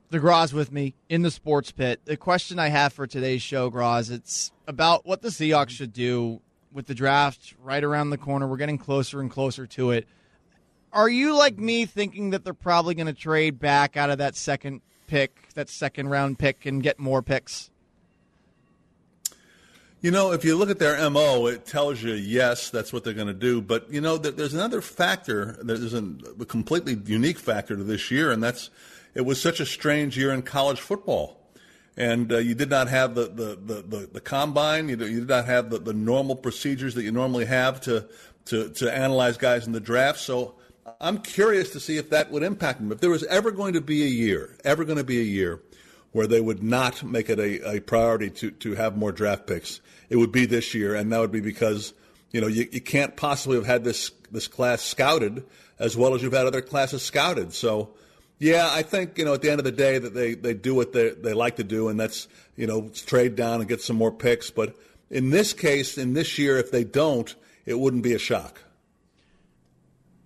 [0.09, 2.01] The Groz with me in the sports pit.
[2.05, 6.41] The question I have for today's show, Groz, it's about what the Seahawks should do
[6.71, 8.47] with the draft right around the corner.
[8.47, 10.07] We're getting closer and closer to it.
[10.93, 14.35] Are you like me thinking that they're probably going to trade back out of that
[14.35, 17.69] second pick, that second round pick, and get more picks?
[19.99, 23.15] You know, if you look at their MO, it tells you, yes, that's what they're
[23.15, 23.61] going to do.
[23.61, 26.03] But, you know, there's another factor, there's a
[26.45, 28.69] completely unique factor to this year, and that's
[29.15, 31.41] it was such a strange year in college football.
[31.97, 35.29] And uh, you did not have the, the, the, the, the combine, you, you did
[35.29, 38.07] not have the, the normal procedures that you normally have to,
[38.45, 40.19] to, to analyze guys in the draft.
[40.19, 40.53] So
[41.01, 42.91] I'm curious to see if that would impact them.
[42.91, 45.61] If there was ever going to be a year, ever going to be a year
[46.13, 49.81] where they would not make it a, a priority to, to have more draft picks.
[50.09, 51.93] It would be this year, and that would be because
[52.31, 55.45] you know you, you can't possibly have had this this class scouted
[55.79, 57.53] as well as you've had other classes scouted.
[57.53, 57.91] So,
[58.39, 60.73] yeah, I think you know at the end of the day that they, they do
[60.73, 63.97] what they they like to do, and that's you know trade down and get some
[63.97, 64.49] more picks.
[64.49, 64.75] But
[65.09, 67.33] in this case, in this year, if they don't,
[67.65, 68.61] it wouldn't be a shock.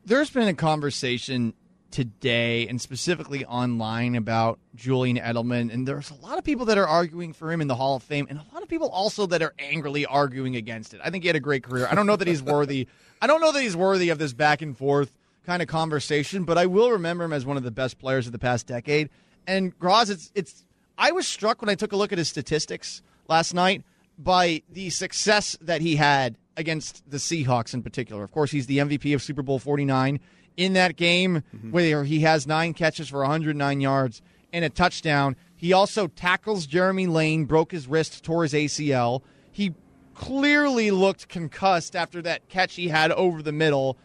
[0.05, 1.53] There's been a conversation
[1.91, 5.71] today and specifically online about Julian Edelman.
[5.71, 8.03] And there's a lot of people that are arguing for him in the Hall of
[8.03, 11.01] Fame, and a lot of people also that are angrily arguing against it.
[11.03, 11.87] I think he had a great career.
[11.89, 12.87] I don't know that he's worthy.
[13.21, 16.57] I don't know that he's worthy of this back and forth kind of conversation, but
[16.57, 19.09] I will remember him as one of the best players of the past decade.
[19.45, 20.65] And Groz, it's it's.
[20.97, 23.83] I was struck when I took a look at his statistics last night
[24.17, 28.23] by the success that he had against the Seahawks in particular.
[28.23, 30.21] Of course, he's the MVP of Super Bowl 49
[30.55, 31.71] in that game mm-hmm.
[31.71, 34.21] where he has nine catches for 109 yards
[34.53, 35.35] and a touchdown.
[35.55, 39.21] He also tackles Jeremy Lane, broke his wrist, tore his ACL.
[39.51, 39.73] He
[40.13, 43.97] clearly looked concussed after that catch he had over the middle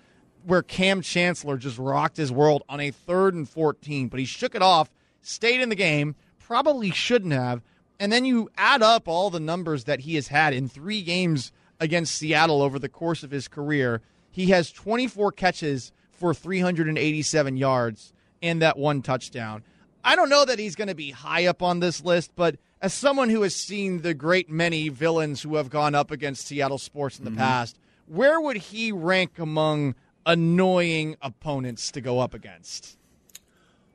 [0.44, 4.54] where Kam Chancellor just rocked his world on a third and 14, but he shook
[4.54, 4.88] it off,
[5.20, 7.62] stayed in the game, probably shouldn't have.
[7.98, 11.50] And then you add up all the numbers that he has had in three games
[11.80, 14.02] against Seattle over the course of his career.
[14.30, 18.12] He has 24 catches for 387 yards
[18.42, 19.62] and that one touchdown.
[20.04, 22.94] I don't know that he's going to be high up on this list, but as
[22.94, 27.18] someone who has seen the great many villains who have gone up against Seattle sports
[27.18, 27.40] in the mm-hmm.
[27.40, 32.96] past, where would he rank among annoying opponents to go up against?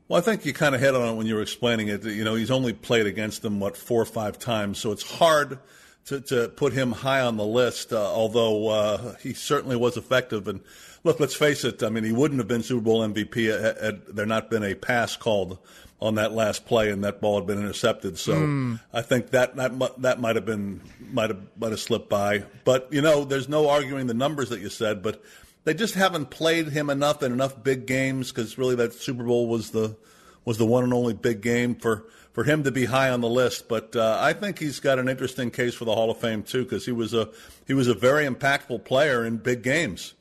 [0.07, 2.03] Well, I think you kind of hit on it when you were explaining it.
[2.03, 5.59] You know, he's only played against them, what, four or five times, so it's hard
[6.05, 10.47] to, to put him high on the list, uh, although uh, he certainly was effective.
[10.47, 10.61] And
[11.03, 11.83] look, let's face it.
[11.83, 14.75] I mean, he wouldn't have been Super Bowl MVP had, had there not been a
[14.75, 15.59] pass called
[16.01, 18.17] on that last play and that ball had been intercepted.
[18.17, 18.79] So mm.
[18.91, 22.43] I think that that that might have been might have might have slipped by.
[22.65, 25.23] But you know, there's no arguing the numbers that you said, but
[25.63, 29.47] they just haven't played him enough in enough big games because really that Super Bowl
[29.47, 29.95] was the
[30.43, 33.29] was the one and only big game for for him to be high on the
[33.29, 33.67] list.
[33.67, 36.63] But uh, I think he's got an interesting case for the Hall of Fame too,
[36.63, 37.29] because he was a
[37.67, 40.13] he was a very impactful player in big games,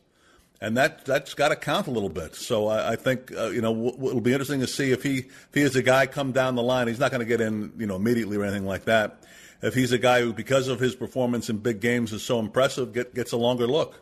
[0.60, 2.34] and that that's got to count a little bit.
[2.34, 5.18] So I, I think uh, you know w- it'll be interesting to see if he
[5.18, 6.88] if he is a guy come down the line.
[6.88, 9.22] He's not going to get in you know immediately or anything like that.
[9.62, 12.94] If he's a guy who, because of his performance in big games, is so impressive,
[12.94, 14.00] get, gets a longer look.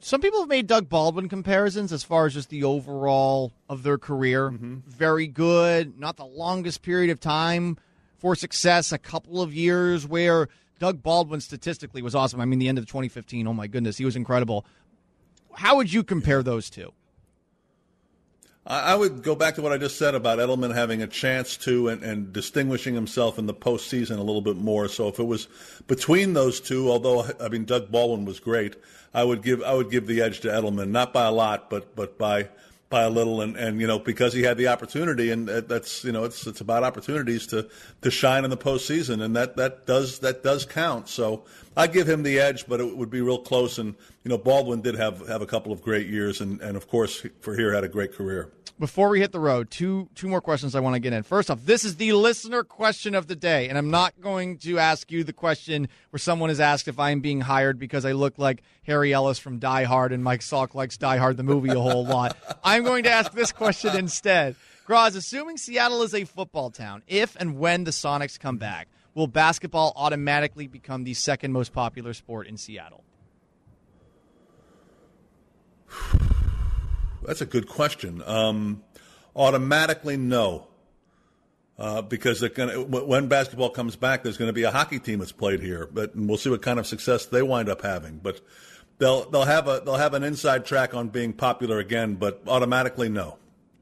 [0.00, 3.98] Some people have made Doug Baldwin comparisons as far as just the overall of their
[3.98, 4.50] career.
[4.50, 4.76] Mm-hmm.
[4.86, 7.76] Very good, not the longest period of time
[8.18, 12.40] for success, a couple of years where Doug Baldwin statistically was awesome.
[12.40, 14.64] I mean, the end of 2015, oh my goodness, he was incredible.
[15.54, 16.92] How would you compare those two?
[18.68, 21.88] I would go back to what I just said about Edelman having a chance to
[21.88, 24.88] and, and, distinguishing himself in the postseason a little bit more.
[24.88, 25.46] So if it was
[25.86, 28.74] between those two, although I mean Doug Baldwin was great,
[29.14, 31.94] I would give I would give the edge to Edelman, not by a lot, but
[31.94, 32.48] but by
[32.88, 36.12] by a little, and, and you know because he had the opportunity, and that's you
[36.12, 37.68] know it's it's about opportunities to
[38.02, 41.08] to shine in the postseason, and that that does that does count.
[41.08, 41.44] So
[41.76, 43.78] I give him the edge, but it would be real close.
[43.78, 46.88] And you know Baldwin did have have a couple of great years, and and of
[46.88, 50.40] course for here had a great career before we hit the road, two two more
[50.40, 51.22] questions I want to get in.
[51.22, 54.80] First off, this is the listener question of the day, and I'm not going to
[54.80, 58.36] ask you the question where someone is asked if I'm being hired because I look
[58.36, 61.78] like Harry Ellis from Die Hard and Mike Salk likes Die Hard the movie a
[61.78, 62.36] whole lot.
[62.64, 64.56] I'm going to ask this question instead.
[64.86, 69.28] Groz, assuming Seattle is a football town, if and when the Sonics come back, will
[69.28, 73.05] basketball automatically become the second most popular sport in Seattle?
[77.22, 78.22] That's a good question.
[78.24, 78.82] Um,
[79.34, 80.68] automatically, no.
[81.78, 85.32] Uh, because gonna, when basketball comes back, there's going to be a hockey team that's
[85.32, 88.16] played here, but we'll see what kind of success they wind up having.
[88.16, 88.40] But
[88.96, 93.10] they'll they'll have a they'll have an inside track on being popular again, but automatically
[93.10, 93.36] no.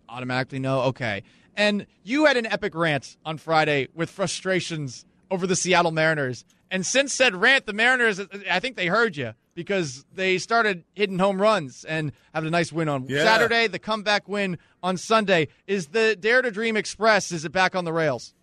[0.09, 0.81] Automatically no.
[0.83, 1.23] Okay.
[1.57, 6.85] And you had an epic rant on Friday with frustrations over the Seattle Mariners, and
[6.85, 11.41] since said rant, the Mariners I think they heard you because they started hitting home
[11.41, 13.25] runs and having a nice win on yeah.
[13.25, 13.67] Saturday.
[13.67, 15.49] The comeback win on Sunday.
[15.67, 17.33] Is the Dare to Dream Express?
[17.33, 18.35] Is it back on the rails?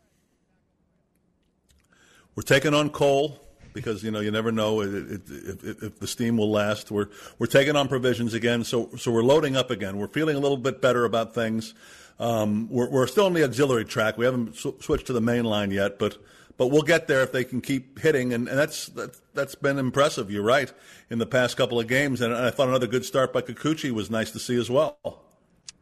[2.36, 3.40] We're taking on coal
[3.74, 6.92] because you know you never know if, the steam will last.
[6.92, 7.08] We're
[7.40, 9.98] we're taking on provisions again, so so we're loading up again.
[9.98, 11.74] We're feeling a little bit better about things.
[12.20, 14.18] Um, we're, we're still on the auxiliary track.
[14.18, 16.18] We haven't sw- switched to the main line yet, but
[16.58, 18.34] but we'll get there if they can keep hitting.
[18.34, 20.30] And, and that's, that's, that's been impressive.
[20.32, 20.72] You're right
[21.10, 22.22] in the past couple of games.
[22.22, 24.98] And I thought another good start by Kikuchi was nice to see as well.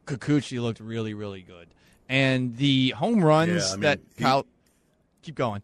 [0.05, 1.67] Kikuchi looked really, really good.
[2.07, 4.45] And the home runs yeah, I mean, that he, Kyle,
[5.21, 5.61] keep going.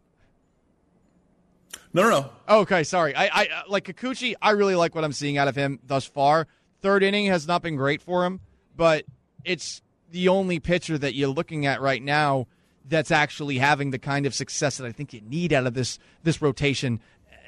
[1.93, 2.29] No, no, no.
[2.61, 3.15] Okay, sorry.
[3.15, 4.35] I, I uh, like Kikuchi.
[4.41, 6.47] I really like what I'm seeing out of him thus far.
[6.81, 8.41] Third inning has not been great for him,
[8.75, 9.05] but
[9.43, 12.47] it's the only pitcher that you're looking at right now
[12.87, 15.99] that's actually having the kind of success that I think you need out of this
[16.23, 16.99] this rotation.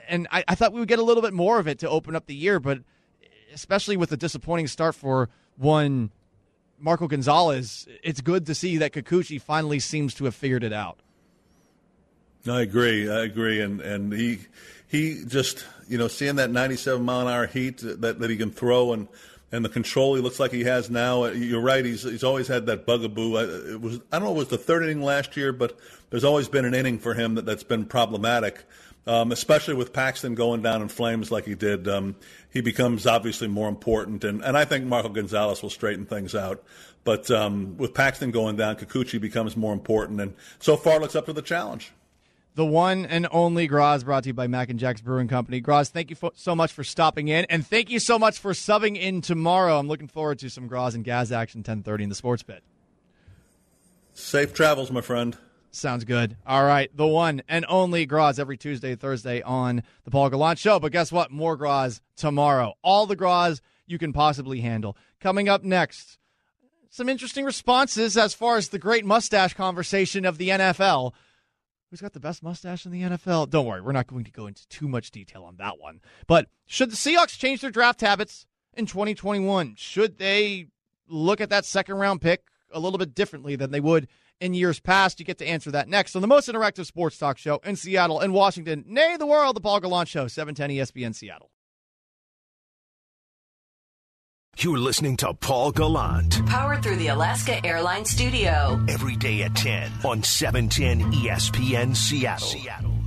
[0.08, 2.15] And I, I thought we would get a little bit more of it to open
[2.15, 2.80] up the year, but
[3.54, 6.12] especially with the disappointing start for one
[6.80, 11.00] Marco Gonzalez, it's good to see that Kikuchi finally seems to have figured it out.
[12.47, 13.10] I agree.
[13.10, 14.39] I agree, and and he
[14.88, 18.52] he just you know seeing that 97 mile an hour heat that that he can
[18.52, 19.08] throw and
[19.52, 21.24] and the control he looks like he has now.
[21.24, 21.84] Uh, you're right.
[21.86, 23.38] He's he's always had that bugaboo.
[23.74, 24.36] It was I don't know.
[24.36, 25.78] It was the third inning last year, but
[26.10, 28.64] there's always been an inning for him that, that's been problematic.
[29.06, 32.18] Um, especially with Paxton going down in flames like he did, um,
[32.52, 34.26] he becomes obviously more important.
[34.26, 36.62] And, and I think Marco Gonzalez will straighten things out.
[37.06, 40.20] But um, with Paxton going down, Kikuchi becomes more important.
[40.20, 41.94] And so far, looks up to the challenge
[42.58, 45.62] the one and only Groz, brought to you by Mac and Jack's Brewing Company.
[45.62, 48.52] Groz, thank you fo- so much for stopping in, and thank you so much for
[48.52, 49.78] subbing in tomorrow.
[49.78, 52.63] I'm looking forward to some Groz and Gaz action 10:30 in the Sports Pit.
[54.15, 55.38] Safe travels, my friend.
[55.70, 56.36] Sounds good.
[56.48, 60.80] All right, the one and only Groz every Tuesday, Thursday on the Paul Gallant Show.
[60.80, 61.30] But guess what?
[61.30, 62.74] More Groz tomorrow.
[62.82, 64.98] All the Groz you can possibly handle.
[65.20, 66.17] Coming up next,
[66.89, 71.13] some interesting responses as far as the great mustache conversation of the NFL.
[71.89, 73.50] Who's got the best mustache in the NFL?
[73.50, 76.02] Don't worry, we're not going to go into too much detail on that one.
[76.28, 79.76] But should the Seahawks change their draft habits in 2021?
[79.78, 80.67] Should they
[81.08, 84.10] look at that second round pick a little bit differently than they would
[84.41, 85.17] in years past?
[85.17, 88.19] You get to answer that next on the most interactive sports talk show in Seattle
[88.19, 91.52] and Washington, nay, the world, the Paul Gallant Show, 710 ESPN Seattle.
[94.60, 96.43] You're listening to Paul Gallant.
[96.48, 98.84] Powered through the Alaska Airlines studio.
[98.89, 102.48] Every day at 10 on 710 ESPN Seattle.
[102.48, 102.98] Seattle.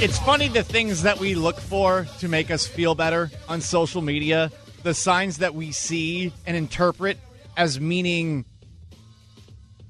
[0.00, 4.02] It's funny the things that we look for to make us feel better on social
[4.02, 4.52] media,
[4.84, 7.18] the signs that we see and interpret
[7.56, 8.44] as meaning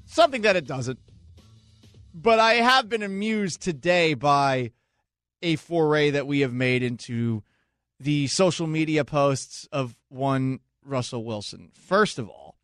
[0.07, 0.97] something that it doesn't.
[2.15, 4.71] But I have been amused today by
[5.43, 7.43] a foray that we have made into
[7.99, 11.71] the social media posts of one Russell Wilson.
[11.73, 12.55] First of all,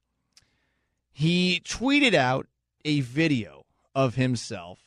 [1.11, 2.47] he tweeted out
[2.83, 4.79] a video of himself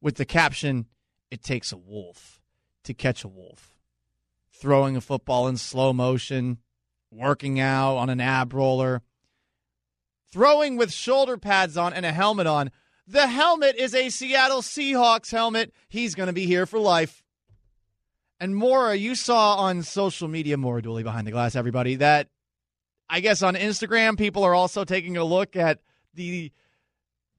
[0.00, 0.86] with the caption,
[1.30, 2.40] It takes a wolf
[2.84, 3.74] to catch a wolf.
[4.52, 6.58] Throwing a football in slow motion,
[7.10, 9.02] working out on an ab roller,
[10.30, 12.70] throwing with shoulder pads on and a helmet on.
[13.06, 15.72] The helmet is a Seattle Seahawks helmet.
[15.88, 17.23] He's going to be here for life.
[18.40, 22.28] And Maura, you saw on social media, Maura Dooley behind the glass, everybody, that
[23.08, 25.78] I guess on Instagram, people are also taking a look at
[26.14, 26.50] the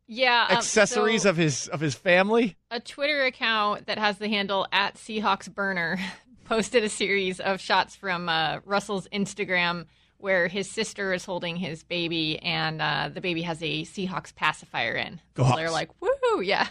[0.07, 0.47] Yeah.
[0.49, 2.55] um, accessories so of his of his family.
[2.71, 5.99] a Twitter account that has the handle at Seahawks Burner
[6.45, 9.85] posted a series of shots from uh, Russell's Instagram
[10.17, 14.93] where his sister is holding his baby and uh, the baby has a Seahawks pacifier
[14.93, 15.19] in.
[15.33, 15.57] Go So Hawks.
[15.57, 16.67] they're like, woo, yeah,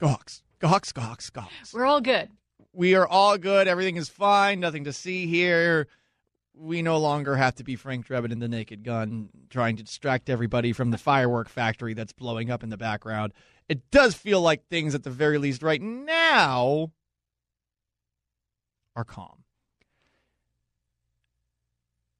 [0.00, 0.42] Go Hawks.
[0.60, 0.92] Go Hawks.
[0.92, 1.30] Go Hawks.
[1.30, 1.74] Go Hawks.
[1.74, 2.30] we're all good.
[2.76, 3.68] We are all good.
[3.68, 4.60] Everything is fine.
[4.60, 5.88] Nothing to see here.
[6.54, 10.28] We no longer have to be Frank Drebin in the Naked Gun trying to distract
[10.28, 13.32] everybody from the firework factory that's blowing up in the background.
[13.66, 16.92] It does feel like things, at the very least, right now,
[18.94, 19.44] are calm.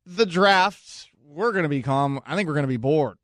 [0.06, 2.18] The drafts, we're going to be calm.
[2.24, 3.18] I think we're going to be bored.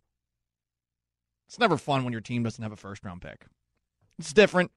[1.49, 3.47] It's never fun when your team doesn't have a first round pick.
[4.19, 4.71] It's different.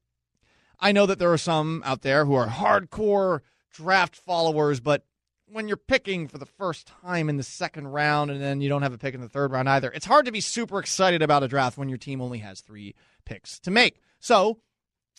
[0.79, 3.41] I know that there are some out there who are hardcore
[3.73, 5.05] draft followers, but
[5.47, 8.81] when you're picking for the first time in the second round and then you don't
[8.81, 11.43] have a pick in the third round either, it's hard to be super excited about
[11.43, 12.95] a draft when your team only has three
[13.25, 14.01] picks to make.
[14.19, 14.59] So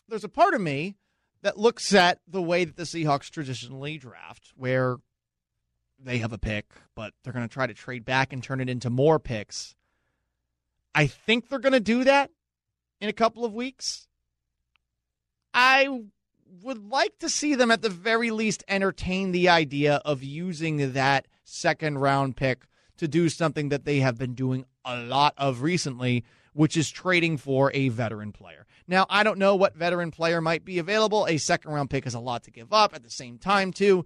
[0.08, 0.96] there's a part of me
[1.42, 4.96] that looks at the way that the Seahawks traditionally draft, where
[5.98, 8.68] they have a pick, but they're going to try to trade back and turn it
[8.68, 9.74] into more picks.
[10.94, 12.30] I think they're going to do that
[13.00, 14.08] in a couple of weeks.
[15.58, 16.02] I
[16.62, 21.26] would like to see them at the very least entertain the idea of using that
[21.44, 22.66] second round pick
[22.98, 27.38] to do something that they have been doing a lot of recently, which is trading
[27.38, 28.66] for a veteran player.
[28.86, 31.26] Now, I don't know what veteran player might be available.
[31.26, 32.94] A second round pick is a lot to give up.
[32.94, 34.04] At the same time, too,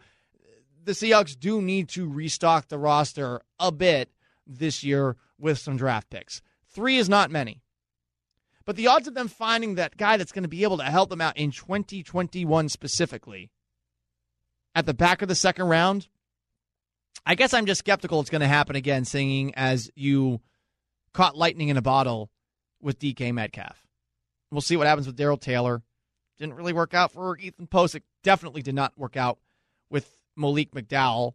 [0.85, 4.09] the Seahawks do need to restock the roster a bit
[4.47, 6.43] this year with some draft picks.
[6.69, 7.61] Three is not many.
[8.67, 11.11] But the odds of them finding that guy that's going to be able to help
[11.11, 13.51] them out in 2021 specifically
[14.75, 16.09] at the back of the second round,
[17.27, 20.41] I guess I'm just skeptical it's going to happen again, seeing as you
[21.13, 22.31] caught lightning in a bottle
[22.81, 23.87] with DK Metcalf.
[24.51, 25.83] We'll see what happens with Darrell Taylor.
[26.39, 27.97] Didn't really work out for Ethan Pocic.
[27.97, 29.39] It Definitely did not work out
[29.91, 31.35] with Malik McDowell.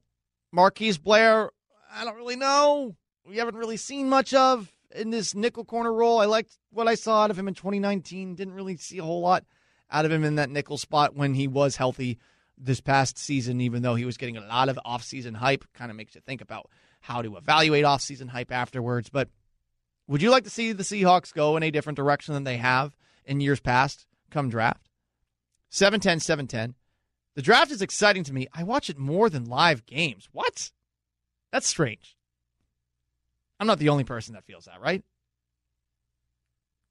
[0.52, 1.52] Marquise Blair,
[1.94, 2.96] I don't really know.
[3.28, 6.20] We haven't really seen much of in this nickel corner role.
[6.20, 8.36] I liked what I saw out of him in 2019.
[8.36, 9.46] Didn't really see a whole lot
[9.92, 12.18] out of him in that nickel spot when he was healthy
[12.58, 15.66] this past season, even though he was getting a lot of offseason hype.
[15.74, 16.70] Kind of makes you think about
[17.02, 19.10] how to evaluate offseason hype afterwards.
[19.10, 19.30] But
[20.08, 22.96] would you like to see the Seahawks go in a different direction than they have
[23.26, 24.90] in years past come draft?
[25.70, 26.76] 710, 710.
[27.36, 28.48] The draft is exciting to me.
[28.54, 30.30] I watch it more than live games.
[30.32, 30.72] What?
[31.52, 32.16] That's strange.
[33.60, 35.04] I'm not the only person that feels that, right?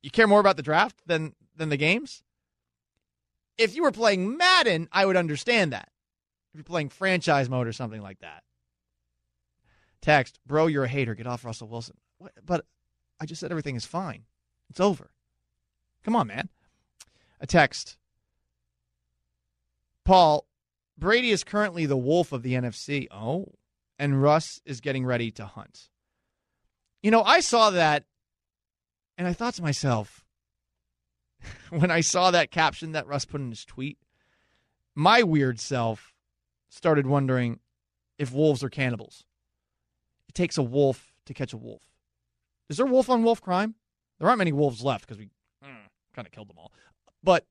[0.03, 2.23] You care more about the draft than than the games?
[3.57, 5.89] If you were playing Madden, I would understand that.
[6.53, 8.43] If you're playing franchise mode or something like that.
[10.01, 11.15] Text, bro, you're a hater.
[11.15, 11.97] Get off Russell Wilson.
[12.19, 12.33] What?
[12.45, 12.67] But
[13.21, 14.25] I just said everything is fine.
[14.71, 15.11] It's over.
[16.05, 16.49] Come on, man.
[17.41, 17.97] A text.
[20.05, 20.47] Paul,
[20.99, 23.07] Brady is currently the wolf of the NFC.
[23.11, 23.55] Oh.
[23.99, 25.89] And Russ is getting ready to hunt.
[27.05, 28.05] You know, I saw that
[29.19, 30.25] and I thought to myself,
[31.69, 33.99] when I saw that caption that Russ put in his tweet,
[34.95, 36.15] my weird self
[36.71, 37.61] started wondering
[38.17, 39.27] if wolves are cannibals.
[40.31, 41.83] It takes a wolf to catch a wolf.
[42.71, 43.75] Is there wolf on wolf crime?
[44.19, 45.27] There aren't many wolves left because we
[45.63, 46.73] mm, kind of killed them all.
[47.23, 47.45] But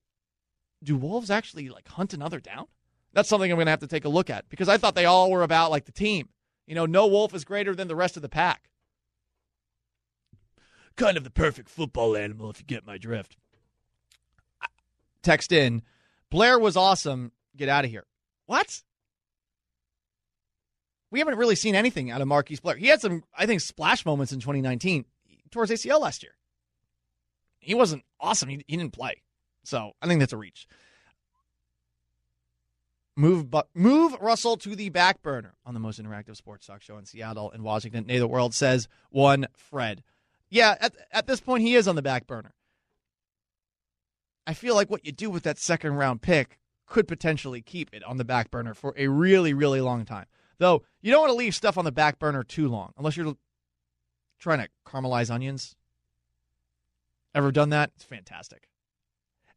[0.84, 2.66] do wolves actually like hunt another down?
[3.14, 5.06] That's something I'm going to have to take a look at because I thought they
[5.06, 6.30] all were about like the team.
[6.66, 8.72] You know, no wolf is greater than the rest of the pack.
[10.96, 13.38] Kind of the perfect football animal, if you get my drift.
[15.22, 15.82] Text in
[16.30, 17.32] Blair was awesome.
[17.56, 18.06] Get out of here.
[18.46, 18.84] What?
[21.10, 22.76] We haven't really seen anything out of Marquise Blair.
[22.76, 25.06] He had some, I think, splash moments in 2019
[25.52, 26.34] towards ACL last year.
[27.60, 28.50] He wasn't awesome.
[28.50, 29.22] He, he didn't play.
[29.64, 30.68] So I think that's a reach.
[33.16, 36.98] Move, but move Russell to the back burner on the most interactive sports talk show
[36.98, 38.08] in Seattle and Washington.
[38.08, 40.04] Nay, the world says one Fred.
[40.54, 42.54] Yeah, at at this point he is on the back burner.
[44.46, 48.04] I feel like what you do with that second round pick could potentially keep it
[48.04, 50.28] on the back burner for a really, really long time.
[50.60, 53.36] Though you don't want to leave stuff on the back burner too long, unless you're
[54.40, 55.76] trying to caramelize onions.
[57.34, 57.90] Ever done that?
[57.96, 58.68] It's fantastic.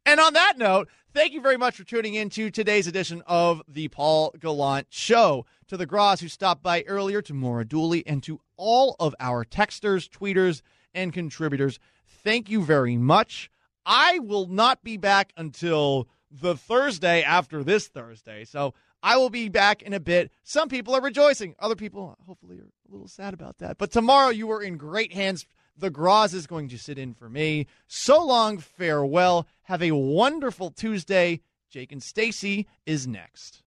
[0.03, 3.61] And on that note, thank you very much for tuning in to today's edition of
[3.67, 5.45] the Paul Gallant Show.
[5.67, 9.45] To the Groz who stopped by earlier, to Maura Dooley, and to all of our
[9.45, 10.63] texters, tweeters,
[10.93, 13.49] and contributors, thank you very much.
[13.85, 18.43] I will not be back until the Thursday after this Thursday.
[18.43, 20.31] So I will be back in a bit.
[20.43, 21.55] Some people are rejoicing.
[21.59, 23.77] Other people, hopefully, are a little sad about that.
[23.77, 25.45] But tomorrow, you are in great hands.
[25.77, 27.67] The Groz is going to sit in for me.
[27.87, 29.47] So long, farewell.
[29.63, 31.41] Have a wonderful Tuesday.
[31.69, 33.61] Jake and Stacy is next.